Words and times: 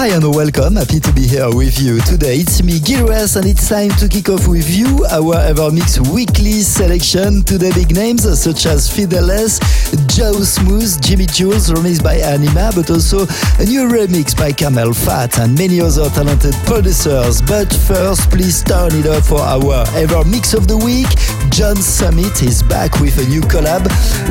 Hi 0.00 0.06
and 0.06 0.34
welcome. 0.34 0.76
Happy 0.76 0.98
to 0.98 1.12
be 1.12 1.26
here 1.26 1.54
with 1.54 1.78
you 1.78 2.00
today. 2.00 2.36
It's 2.36 2.62
me, 2.62 2.80
Gil 2.80 3.02
Everest, 3.02 3.36
and 3.36 3.44
it's 3.44 3.68
time 3.68 3.90
to 4.00 4.08
kick 4.08 4.30
off 4.30 4.48
with 4.48 4.64
you 4.74 5.04
our 5.10 5.36
Evermix 5.44 6.00
weekly 6.10 6.62
selection. 6.62 7.42
Today, 7.42 7.70
big 7.74 7.94
names 7.94 8.22
such 8.22 8.64
as 8.64 8.88
Fideles, 8.88 9.60
Joe 10.08 10.40
Smooth, 10.40 11.02
Jimi 11.02 11.30
Jules, 11.30 11.68
remixed 11.68 12.02
by 12.02 12.14
Anima, 12.14 12.72
but 12.74 12.88
also 12.88 13.26
a 13.58 13.64
new 13.66 13.84
remix 13.92 14.34
by 14.34 14.52
CamelPhat 14.52 15.38
and 15.38 15.52
many 15.58 15.82
other 15.82 16.08
talented 16.08 16.54
producers. 16.64 17.42
But 17.42 17.70
first, 17.70 18.30
please 18.30 18.62
turn 18.62 18.94
it 18.94 19.04
up 19.04 19.22
for 19.22 19.40
our 19.40 19.84
Evermix 20.00 20.54
of 20.54 20.66
the 20.66 20.78
week. 20.78 21.12
John 21.60 21.76
Summit 21.76 22.42
is 22.42 22.62
back 22.62 23.00
with 23.00 23.18
a 23.18 23.28
new 23.28 23.42
collab 23.42 23.82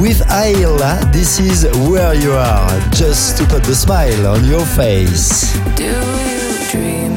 with 0.01 0.19
Hayla. 0.29 1.13
This 1.13 1.39
is 1.39 1.63
Where 1.87 2.15
You 2.15 2.31
Are, 2.31 2.79
just 2.89 3.37
to 3.37 3.45
put 3.45 3.63
the 3.63 3.75
smile 3.75 4.25
on 4.25 4.43
your 4.45 4.65
face. 4.65 5.53
Do 5.75 5.83
you 5.83 6.71
dream 6.71 7.08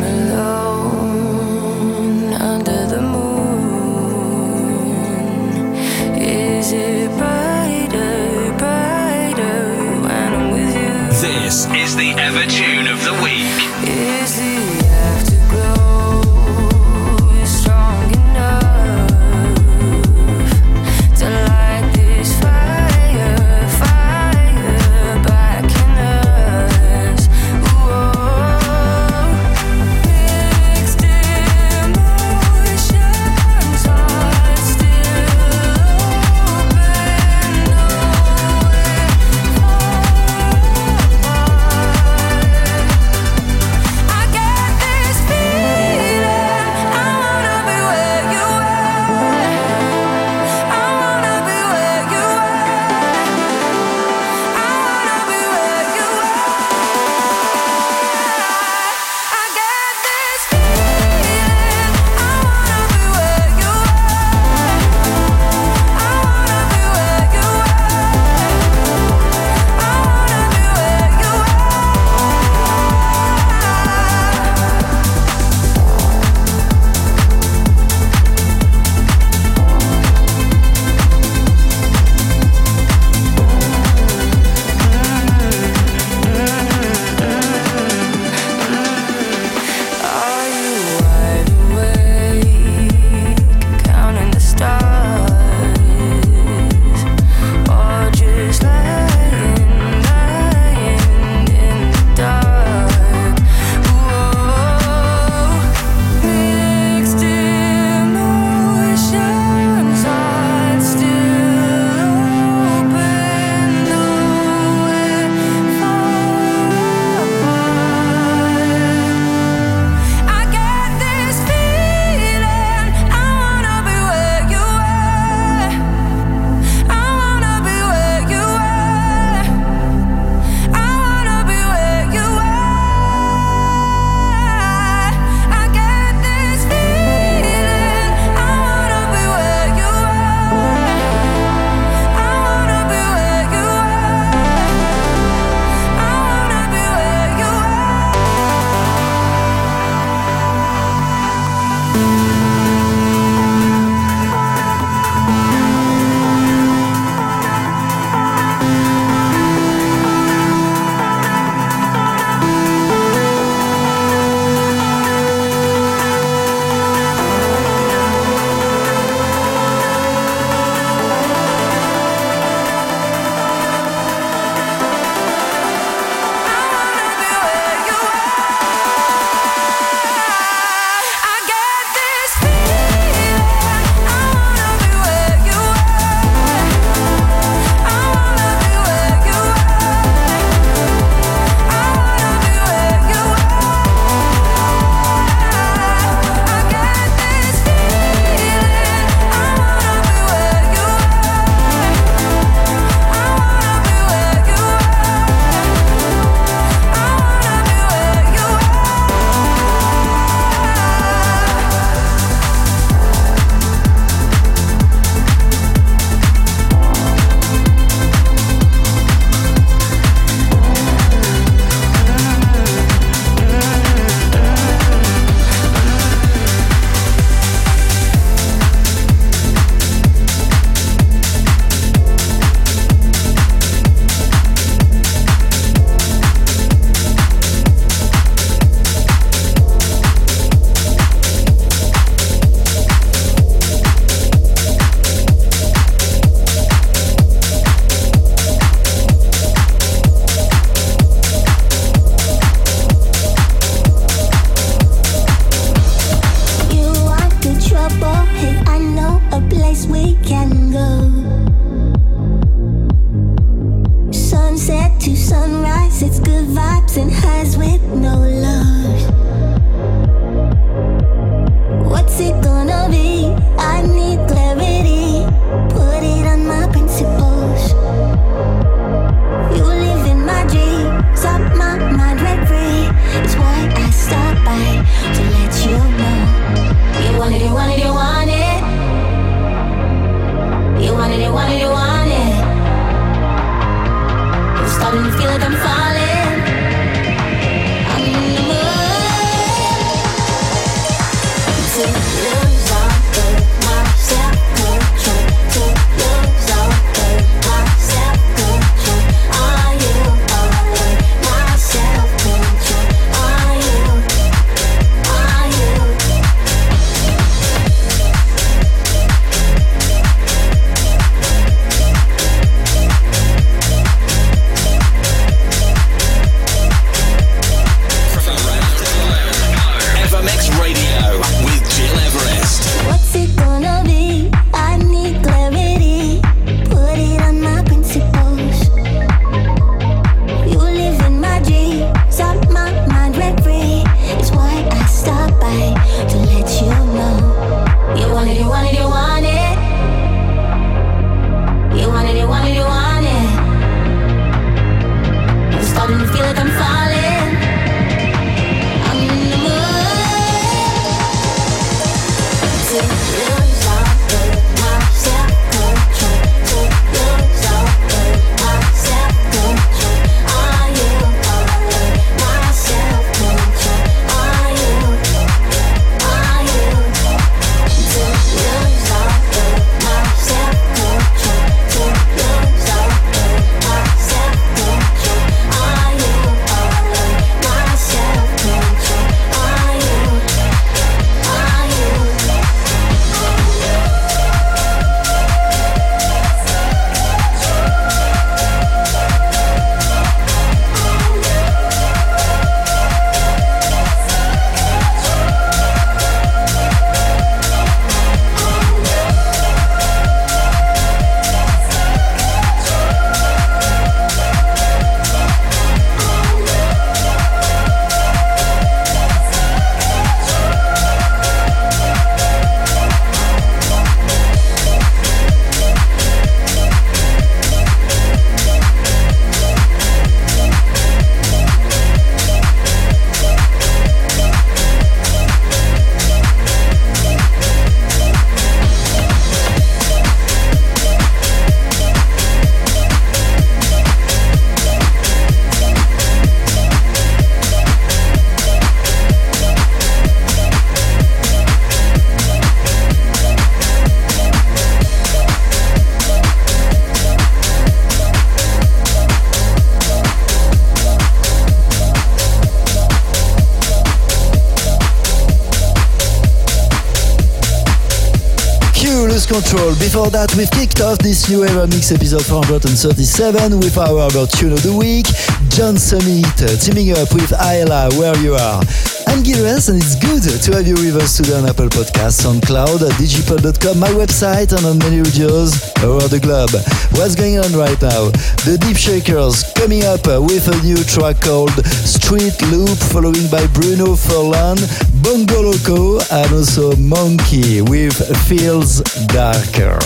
Before 469.92 470.08
that, 470.08 470.32
we've 470.40 470.50
kicked 470.50 470.80
off 470.80 470.96
this 471.04 471.28
new 471.28 471.44
Evermix 471.44 471.92
episode 471.92 472.24
437 472.24 473.60
with 473.60 473.76
our 473.76 474.08
tune 474.24 474.56
of 474.56 474.64
the 474.64 474.72
week, 474.72 475.04
John 475.52 475.76
Summit, 475.76 476.32
uh, 476.40 476.56
teaming 476.56 476.96
up 476.96 477.12
with 477.12 477.28
Hayla, 477.28 477.92
Where 478.00 478.16
You 478.24 478.32
Are. 478.32 478.64
I'm 479.12 479.20
Gil 479.20 479.44
Everest 479.44 479.68
and 479.68 479.76
it's 479.76 479.92
good 480.00 480.24
to 480.24 480.48
have 480.56 480.64
you 480.64 480.80
with 480.80 480.96
us 480.96 481.20
today 481.20 481.36
on 481.36 481.44
Apple 481.44 481.68
Podcasts, 481.68 482.24
on 482.24 482.40
Cloud, 482.40 482.80
at 482.80 482.96
digipod.com, 482.96 483.76
my 483.76 483.92
website, 483.92 484.56
and 484.56 484.64
on 484.64 484.80
many 484.80 485.04
radios 485.04 485.60
around 485.84 486.08
the 486.08 486.16
globe. 486.16 486.56
What's 486.96 487.12
going 487.12 487.36
on 487.36 487.52
right 487.52 487.76
now? 487.76 488.08
The 488.48 488.56
Deep 488.56 488.80
Shakers 488.80 489.44
coming 489.52 489.84
up 489.84 490.08
uh, 490.08 490.24
with 490.24 490.48
a 490.48 490.56
new 490.64 490.80
track 490.88 491.20
called 491.20 491.52
Street 491.84 492.40
Loop, 492.48 492.80
following 492.88 493.28
by 493.28 493.44
Bruno 493.52 493.92
Furlan, 493.92 494.56
Bongo 495.02 495.42
Loco, 495.42 495.98
and 496.10 496.32
also 496.32 496.76
Monkey 496.76 497.60
with 497.60 497.96
Feels 498.28 498.80
Darker. 499.08 499.78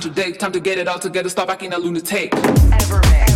Contradict. 0.00 0.38
Time 0.38 0.52
to 0.52 0.60
get 0.60 0.78
it 0.78 0.86
all 0.86 0.98
together. 0.98 1.28
Stop 1.28 1.48
acting 1.48 1.72
a 1.72 1.78
lunatic. 1.78 2.32
Ever, 2.34 3.00
ever. 3.04 3.27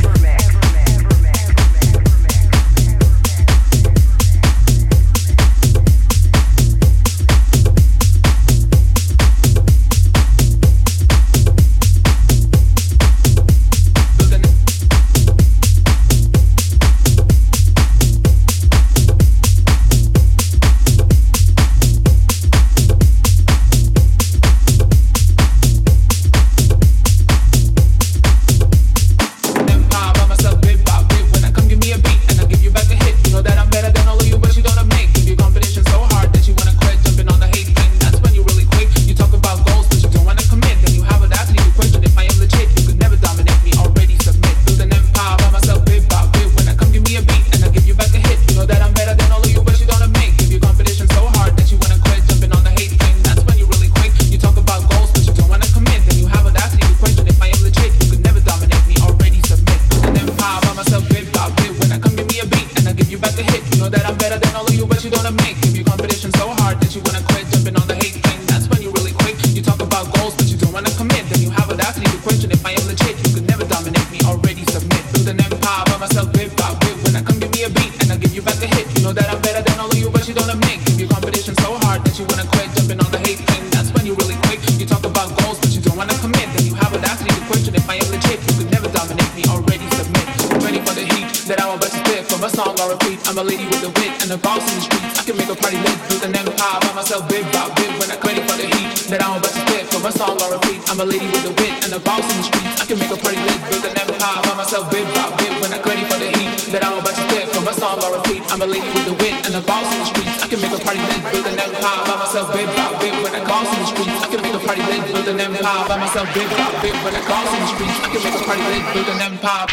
Big, 116.49 116.83
big 116.83 116.95
when 117.05 117.15
I 117.15 117.21
cross 117.21 117.53
in 117.55 117.61
the 117.61 117.67
streets. 117.67 117.99
I 118.01 118.09
can 118.11 118.23
make 118.23 118.35
a 118.35 118.45
party 118.45 118.63
lit, 118.63 118.95
build 118.95 119.09
an 119.09 119.21
empire. 119.21 119.67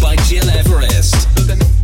By 0.00 0.16
Gil 0.28 0.48
Everest. 0.50 1.81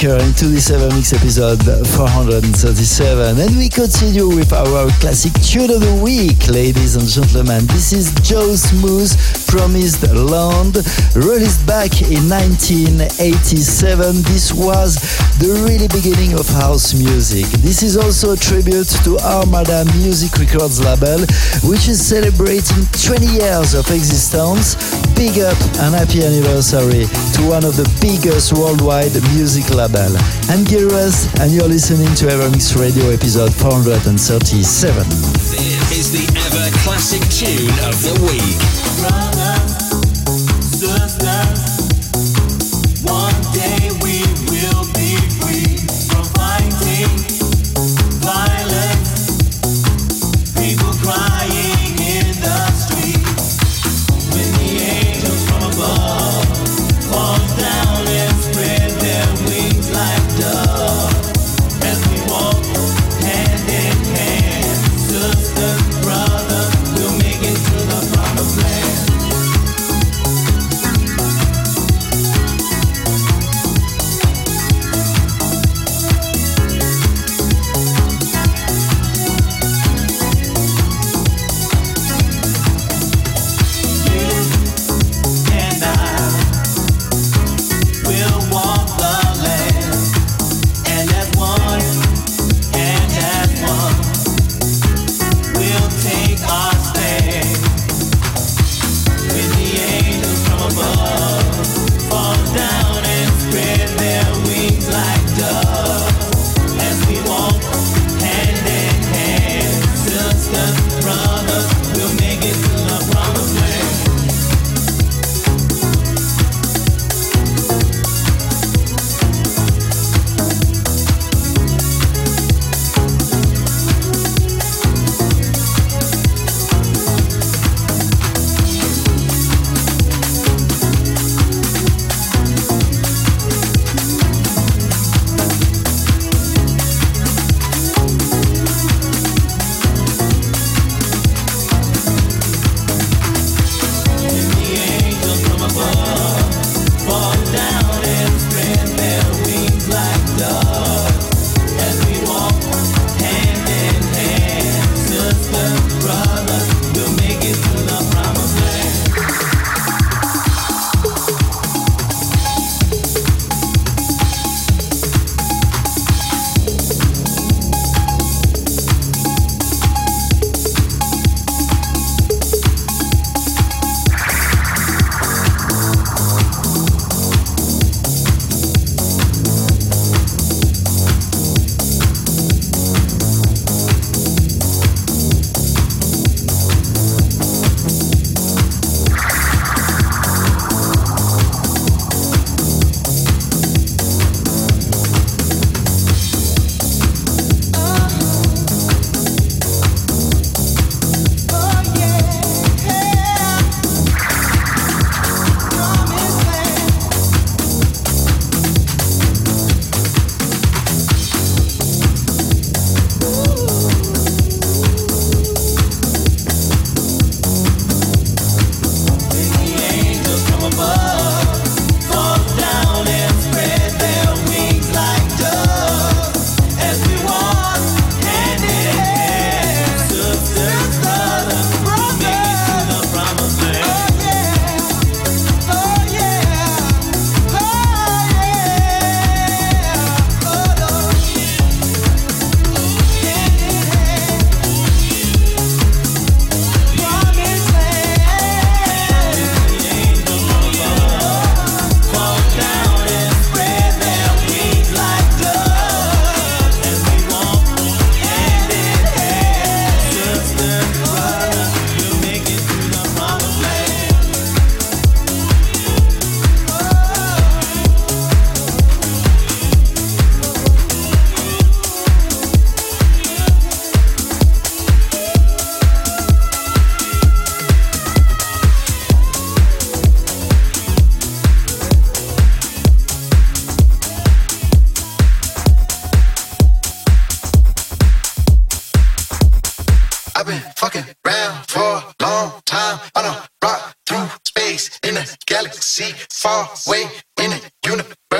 Darker 0.00 0.22
into 0.24 0.46
this 0.46 0.70
Evermix 0.70 1.12
episode 1.14 1.60
437 1.96 3.38
and 3.38 3.56
we 3.56 3.68
continue 3.68 4.28
with 4.28 4.52
our 4.52 4.88
classic 5.00 5.32
tune 5.42 5.70
of 5.70 5.80
the 5.80 6.00
week 6.02 6.48
ladies 6.48 6.96
and 6.96 7.06
gentlemen. 7.06 7.66
This 7.66 7.92
is 7.92 8.12
Joe 8.22 8.54
Smooth 8.54 9.12
Promised 9.46 10.02
Land 10.12 10.76
released 11.16 11.66
back 11.66 12.02
in 12.02 12.28
1987 12.28 14.22
this 14.30 14.52
was 14.52 14.96
the 15.38 15.52
really 15.66 15.88
beginning 15.88 16.38
of 16.38 16.48
house 16.48 16.94
music. 16.94 17.46
This 17.60 17.82
is 17.82 17.96
also 17.96 18.32
a 18.32 18.36
tribute 18.36 18.88
to 19.04 19.18
Armada 19.18 19.84
Music 19.96 20.32
Records 20.38 20.80
label 20.80 21.20
which 21.68 21.88
is 21.88 22.00
celebrating 22.00 22.84
20 22.92 23.26
years 23.26 23.74
of 23.74 23.90
existence 23.90 24.76
big 25.20 25.38
up 25.40 25.60
and 25.84 25.94
happy 25.94 26.24
anniversary 26.24 27.04
to 27.36 27.44
one 27.44 27.62
of 27.62 27.76
the 27.76 27.84
biggest 28.00 28.54
worldwide 28.54 29.12
music 29.36 29.68
label. 29.68 30.16
I'm 30.48 30.64
Gil 30.64 30.88
Everest 30.88 31.38
and 31.40 31.52
you're 31.52 31.68
listening 31.68 32.08
to 32.24 32.24
Evermix 32.24 32.72
Radio 32.80 33.10
episode 33.10 33.52
437. 33.52 35.04
This 35.04 35.92
is 35.92 36.08
the 36.10 36.24
ever 36.24 36.72
classic 36.80 37.20
tune 37.28 37.68
of 37.84 38.00
the 38.00 38.16
week. 38.24 39.39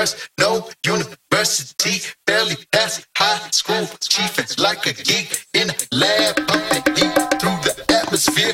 first, 0.01 0.29
no 0.39 0.67
university, 0.85 2.09
barely 2.25 2.55
past 2.71 3.05
high 3.15 3.49
school, 3.51 3.85
chiefing 3.99 4.49
like 4.57 4.85
a 4.87 4.93
geek 4.93 5.45
in 5.53 5.69
a 5.69 5.75
lab, 5.91 6.35
pumping 6.47 6.95
heat 6.95 7.13
through 7.39 7.59
the 7.61 7.85
atmosphere. 8.01 8.53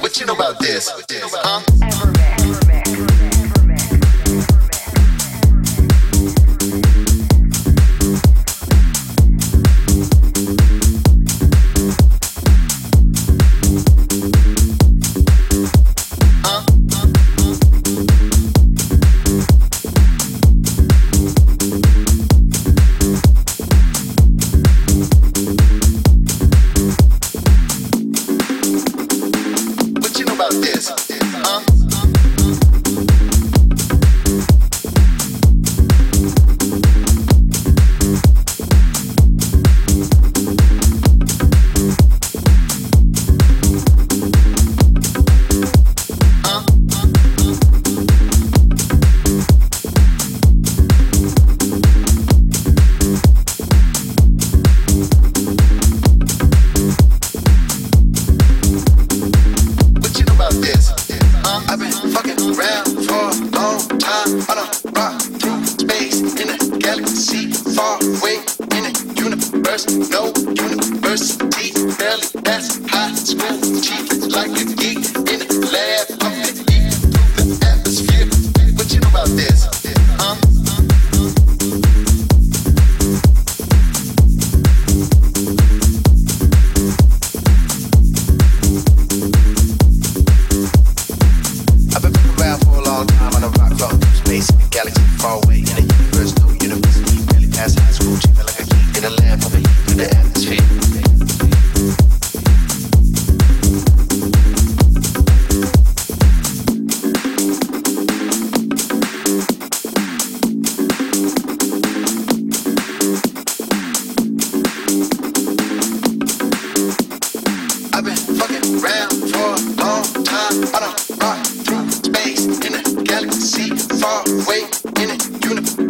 What 0.00 0.18
you 0.18 0.26
know 0.26 0.34
about 0.34 0.58
this? 0.58 0.90
Huh? 0.90 1.77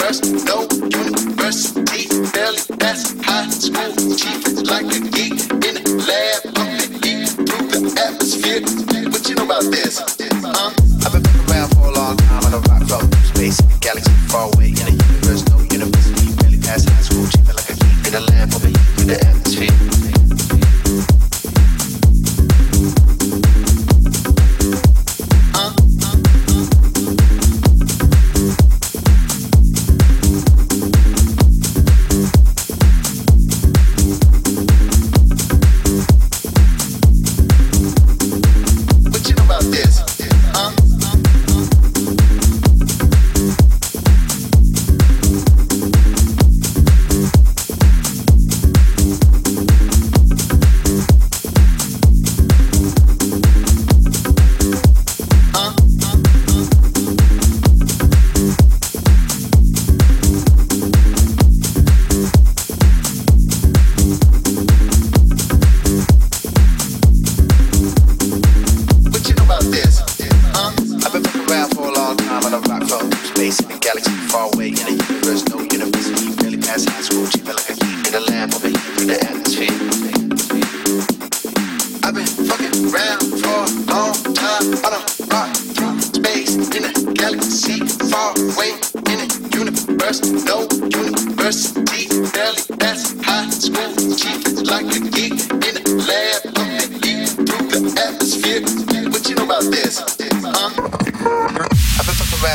first. 0.09 0.48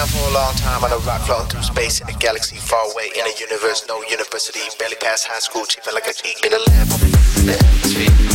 for 0.08 0.30
a 0.30 0.34
long 0.34 0.54
time 0.56 0.84
on 0.84 0.92
a 0.92 0.98
rock 1.00 1.22
floating 1.22 1.50
through 1.50 1.64
space 1.64 2.02
in 2.02 2.10
a 2.10 2.14
galaxy 2.14 2.58
far 2.58 2.84
away 2.92 3.10
in 3.16 3.26
a 3.26 3.34
universe, 3.40 3.86
no 3.88 4.02
university. 4.04 4.60
Barely 4.80 4.96
past 4.96 5.28
high 5.28 5.40
school, 5.40 5.66
chipping 5.66 5.94
like 5.94 6.08
a 6.08 6.14
geek 6.14 6.46
in 6.46 6.54
a 6.54 6.58
lab, 6.58 6.88
the 7.46 7.54
atmosphere. 7.54 8.33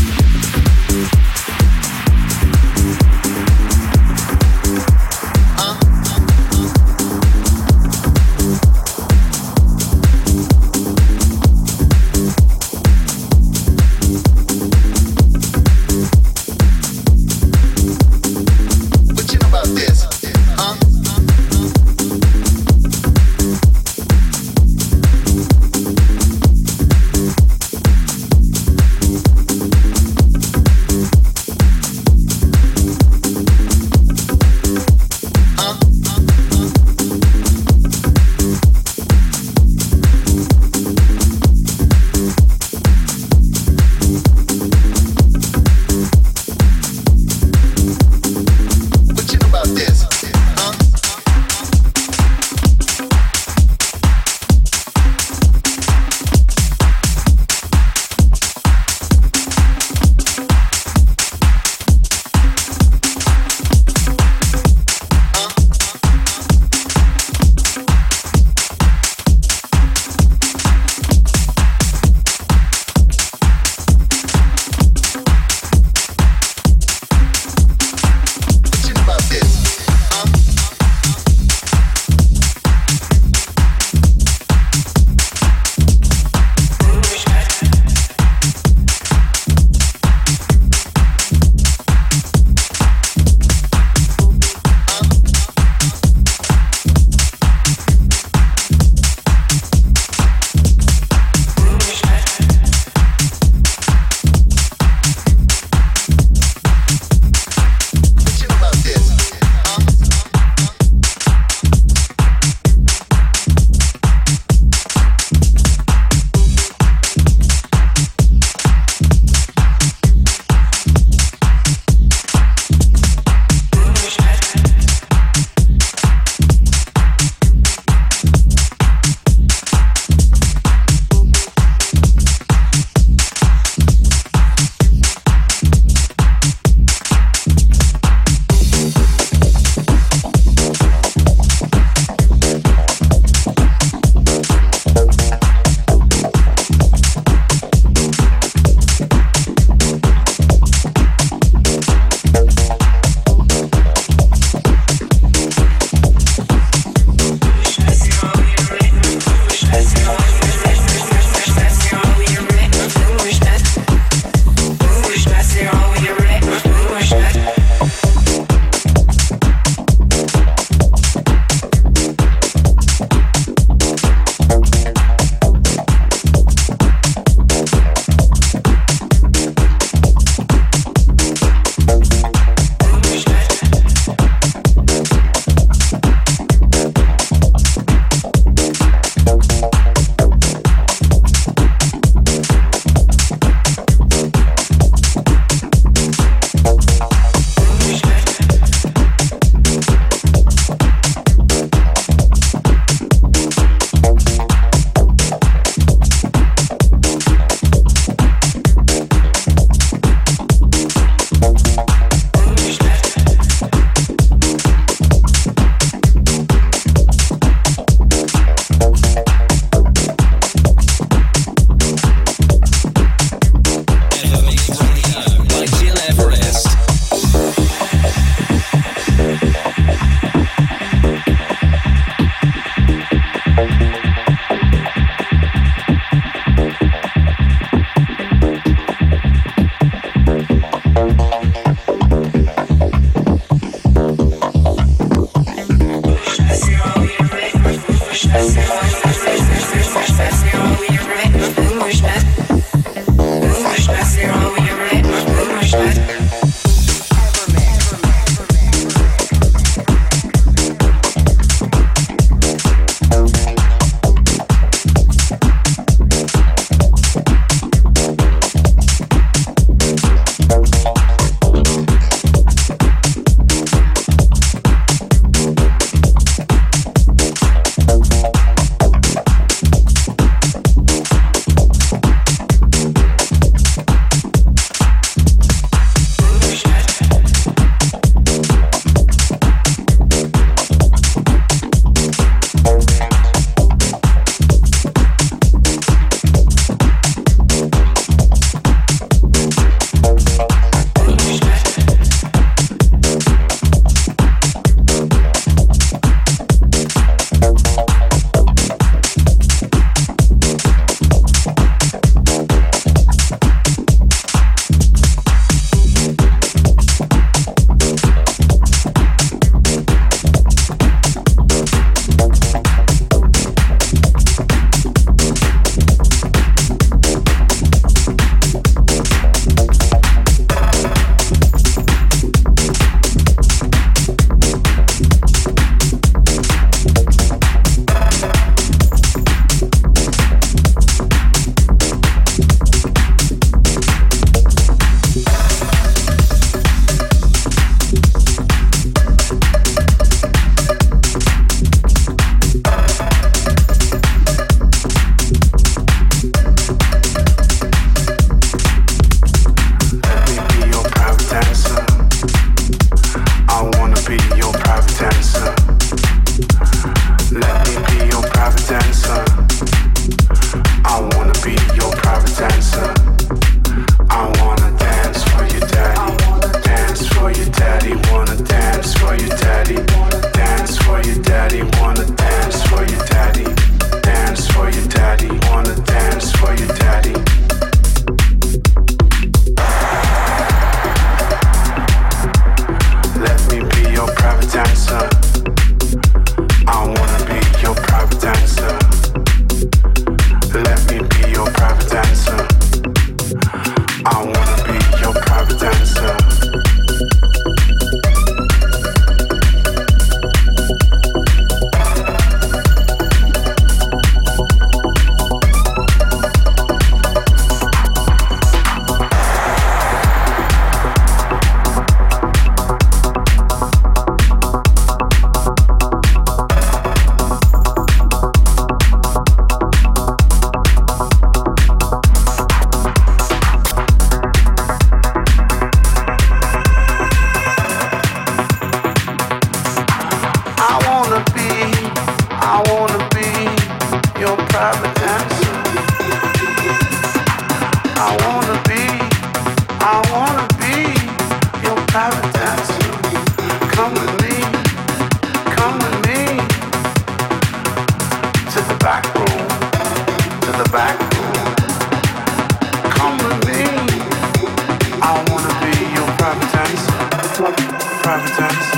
providence 468.39 468.71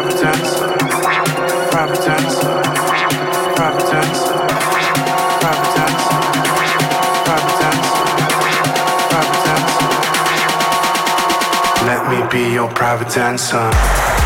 providence 0.00 0.60
providence 1.72 2.59
be 12.40 12.54
your 12.54 12.68
private 12.68 13.12
dancer. 13.12 14.19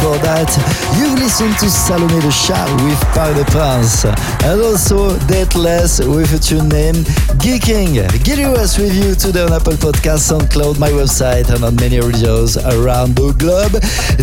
To 0.00 1.68
Salomé 1.68 2.20
le 2.22 2.30
Chat 2.30 2.66
with 2.82 3.00
Par 3.14 3.34
de 3.34 3.44
Prince. 3.50 4.04
And 4.44 4.60
also 4.62 5.16
Dateless 5.26 6.00
with 6.00 6.32
a 6.32 6.38
tune 6.38 6.68
named 6.68 7.06
Geeking. 7.38 8.08
Gilly 8.24 8.44
us 8.44 8.78
with 8.78 8.94
you 8.94 9.14
today 9.14 9.42
on 9.42 9.52
Apple 9.52 9.74
Podcasts, 9.74 10.32
SoundCloud, 10.32 10.78
my 10.78 10.90
website, 10.90 11.50
and 11.54 11.62
on 11.62 11.76
many 11.76 12.00
radios 12.00 12.56
around 12.56 13.14
the 13.14 13.32
globe. 13.38 13.72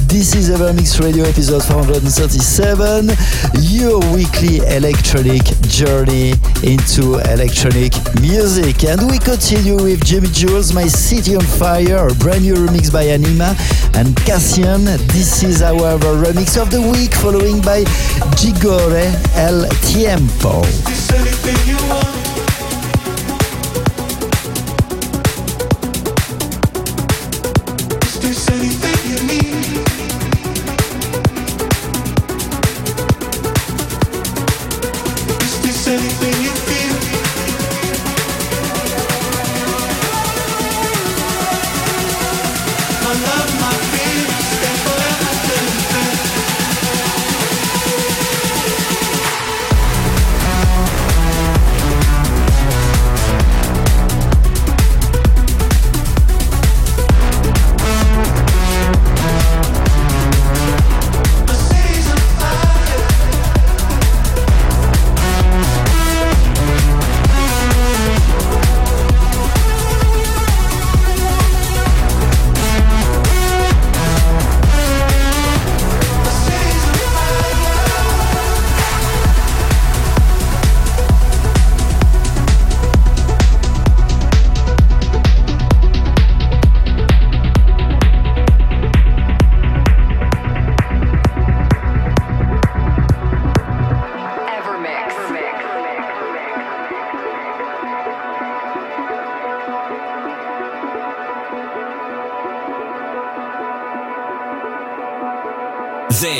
This 0.09 0.35
is 0.35 0.49
Evermix 0.49 0.99
Radio 0.99 1.25
episode 1.25 1.63
437, 1.63 3.11
your 3.61 3.99
weekly 4.13 4.57
electronic 4.75 5.43
journey 5.69 6.33
into 6.63 7.19
electronic 7.31 7.93
music. 8.19 8.83
And 8.83 9.09
we 9.09 9.19
continue 9.19 9.75
with 9.75 10.01
Jimi 10.01 10.33
Jules, 10.33 10.73
My 10.73 10.87
City 10.87 11.35
on 11.35 11.45
Fire, 11.45 12.07
a 12.07 12.15
brand 12.15 12.43
new 12.43 12.55
remix 12.55 12.91
by 12.91 13.03
Anima 13.03 13.55
and 13.97 14.15
Cassian. 14.25 14.85
This 15.07 15.43
is 15.43 15.61
our 15.61 15.97
remix 15.97 16.61
of 16.61 16.69
the 16.69 16.81
week, 16.81 17.13
following 17.15 17.59
by 17.61 17.83
Gigore 18.37 19.11
El 19.35 19.67
Tiempo. 19.81 20.96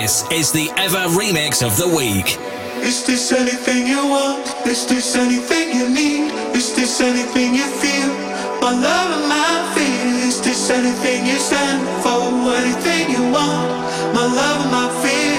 This 0.08 0.24
is 0.32 0.52
the 0.54 0.72
Ever 0.78 1.04
Remix 1.20 1.62
of 1.62 1.76
the 1.76 1.86
Week. 1.86 2.40
Is 2.80 3.06
this 3.06 3.34
anything 3.34 3.86
you 3.86 4.08
want? 4.08 4.48
Is 4.66 4.88
this 4.88 5.18
anything 5.18 5.76
you 5.76 5.90
need? 5.90 6.32
Is 6.56 6.74
this 6.74 7.02
anything 7.02 7.54
you 7.54 7.68
feel? 7.84 8.08
My 8.62 8.72
love 8.72 9.12
and 9.20 9.28
my 9.28 9.52
fear. 9.76 10.30
Is 10.30 10.40
this 10.40 10.70
anything 10.70 11.26
you 11.26 11.36
stand 11.36 11.84
for? 12.00 12.24
Anything 12.56 13.12
you 13.12 13.24
want? 13.36 13.68
My 14.16 14.24
love 14.24 14.62
and 14.64 14.72
my 14.72 14.88
fear. 15.04 15.37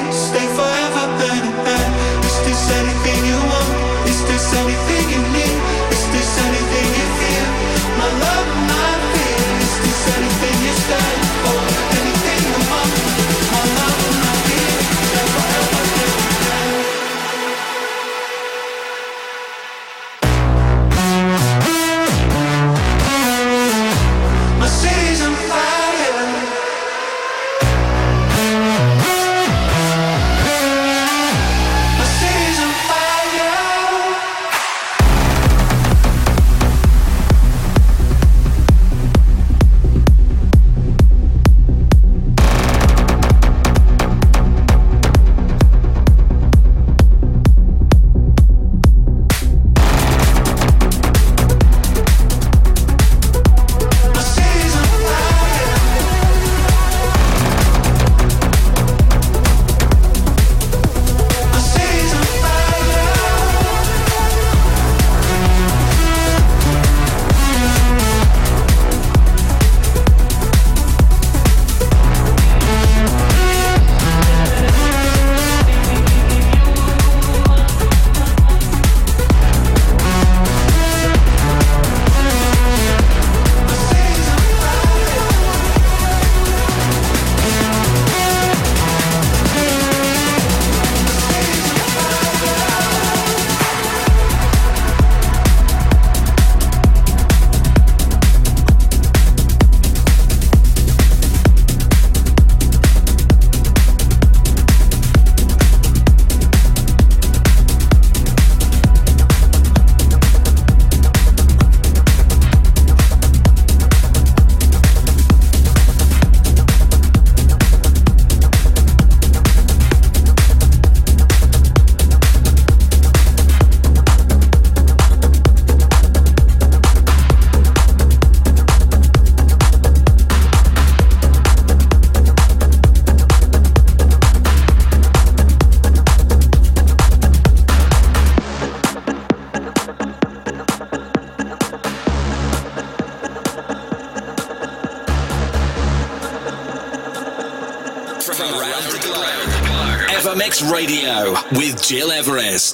Gil 151.88 152.12
Everest. 152.12 152.67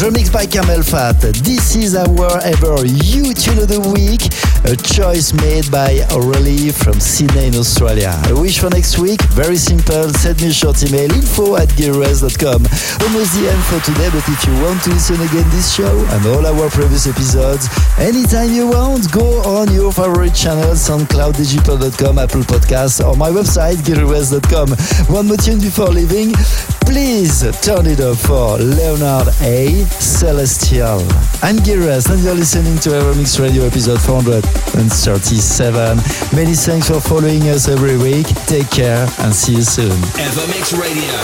Remixed 0.00 0.32
by 0.32 0.46
CamelPhat. 0.46 1.20
This 1.44 1.76
is 1.76 1.94
our 1.94 2.40
ever 2.40 2.86
you 2.86 3.34
tune 3.34 3.60
of 3.60 3.68
the 3.68 3.84
week, 3.92 4.32
a 4.64 4.72
choice 4.72 5.34
made 5.36 5.70
by 5.70 6.00
Aurelie 6.16 6.72
from 6.72 6.98
Sydney 6.98 7.52
in 7.52 7.54
Australia. 7.54 8.08
I 8.24 8.32
wish 8.32 8.60
for 8.60 8.70
next 8.70 8.96
week, 8.96 9.20
very 9.36 9.56
simple, 9.56 10.08
send 10.16 10.40
me 10.40 10.48
a 10.48 10.52
short 10.56 10.80
email 10.82 11.12
info 11.12 11.56
at 11.56 11.68
gearres.com. 11.76 12.64
Almost 12.64 13.30
the 13.36 13.44
end 13.52 13.62
for 13.68 13.76
today, 13.84 14.08
but 14.08 14.24
if 14.24 14.40
you 14.48 14.56
want 14.64 14.80
to 14.88 14.90
listen 14.96 15.20
again 15.20 15.44
this 15.52 15.68
show 15.68 15.92
and 16.16 16.24
all 16.32 16.48
our 16.48 16.70
previous 16.70 17.06
episodes, 17.06 17.68
anytime 18.00 18.56
you 18.56 18.72
want, 18.72 19.12
go 19.12 19.44
on 19.44 19.68
your 19.68 19.92
favorite 19.92 20.34
channel, 20.34 20.72
SoundCloud, 20.72 21.36
digital.com, 21.36 22.16
Apple 22.18 22.48
Podcasts, 22.48 23.04
or 23.04 23.16
my 23.20 23.28
website, 23.28 23.84
gearres.com. 23.84 24.72
One 25.12 25.28
more 25.28 25.36
tune 25.36 25.60
before 25.60 25.92
leaving. 25.92 26.32
Please 26.90 27.46
turn 27.60 27.86
it 27.86 28.00
up 28.00 28.16
for 28.16 28.58
Leonard 28.58 29.28
A. 29.42 29.84
Celestial. 30.00 30.98
I'm 31.40 31.58
Gearres, 31.58 32.10
and 32.10 32.20
you're 32.20 32.34
listening 32.34 32.80
to 32.80 32.90
Evermix 32.90 33.38
Radio 33.38 33.62
episode 33.62 34.00
437. 34.00 35.98
Many 36.36 36.54
thanks 36.54 36.88
for 36.88 36.98
following 37.00 37.48
us 37.48 37.68
every 37.68 37.96
week. 37.96 38.26
Take 38.46 38.68
care 38.72 39.06
and 39.20 39.32
see 39.32 39.54
you 39.54 39.62
soon. 39.62 39.96
Evermix 40.18 40.72
Radio 40.76 41.14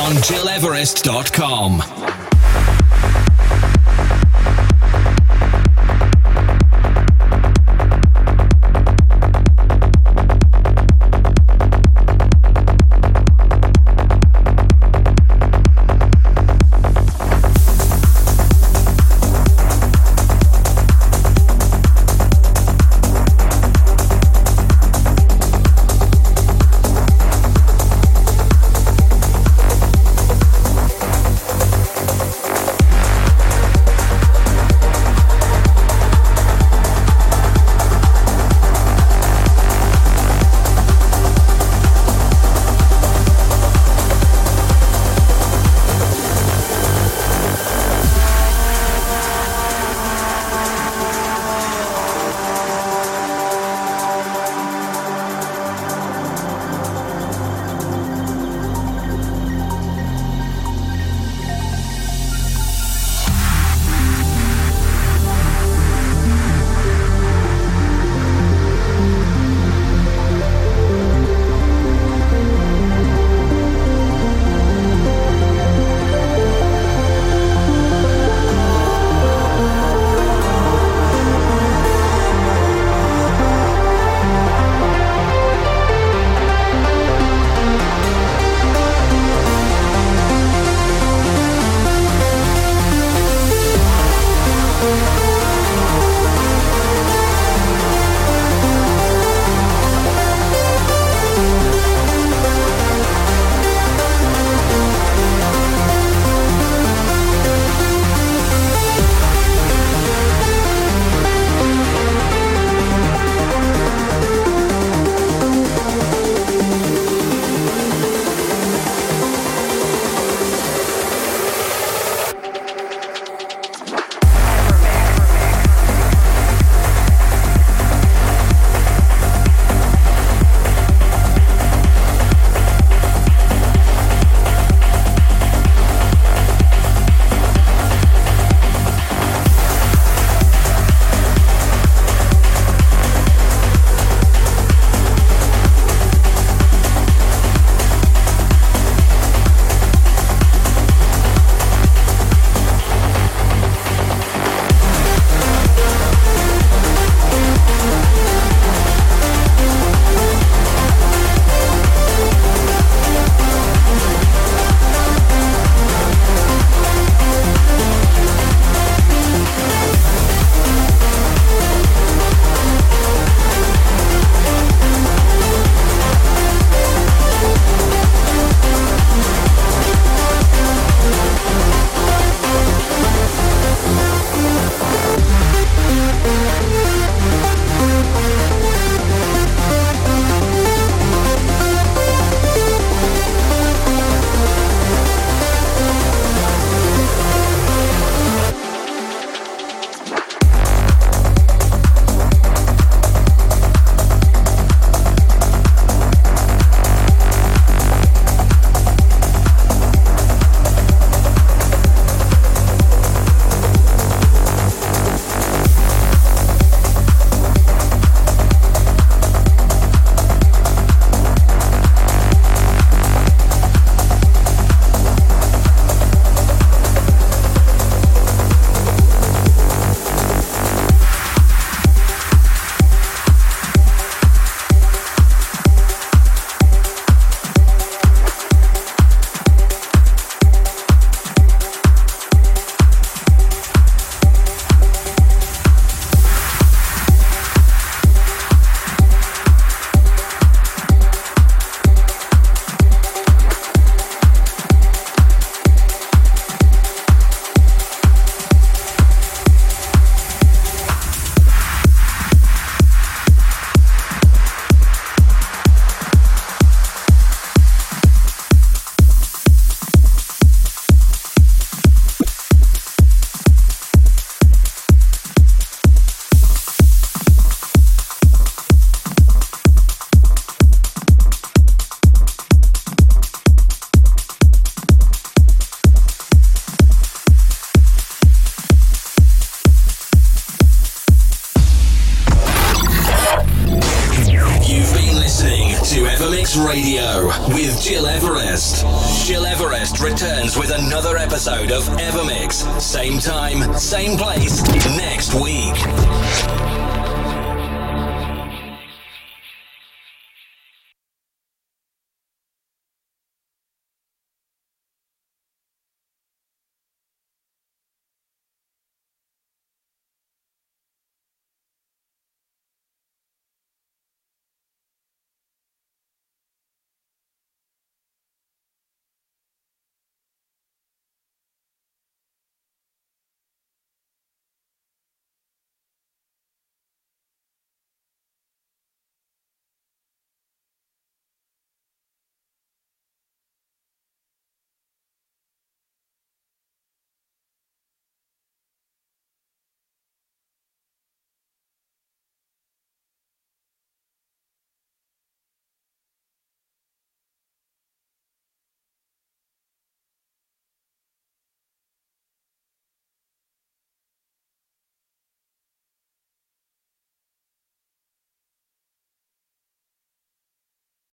on 0.00 0.14
GilEverest.com. 0.22 1.95